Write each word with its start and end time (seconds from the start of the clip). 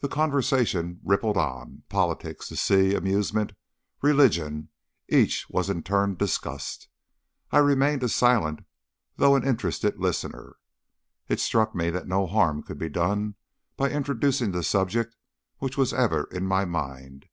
The 0.00 0.08
conversation 0.08 1.00
rippled 1.02 1.38
on. 1.38 1.84
Politics, 1.88 2.50
the 2.50 2.56
sea, 2.58 2.94
amusements, 2.94 3.54
religion, 4.02 4.68
each 5.08 5.48
was 5.48 5.70
in 5.70 5.82
turn 5.82 6.14
discussed. 6.14 6.88
I 7.50 7.56
remained 7.60 8.02
a 8.02 8.10
silent 8.10 8.66
though 9.16 9.34
an 9.36 9.46
interested 9.46 9.98
listener. 9.98 10.58
It 11.26 11.40
struck 11.40 11.74
me 11.74 11.88
that 11.88 12.06
no 12.06 12.26
harm 12.26 12.62
could 12.62 12.76
be 12.78 12.90
done 12.90 13.36
by 13.78 13.88
introducing 13.88 14.50
the 14.52 14.62
subject 14.62 15.16
which 15.56 15.78
was 15.78 15.94
ever 15.94 16.24
in 16.30 16.44
my 16.46 16.66
mind. 16.66 17.24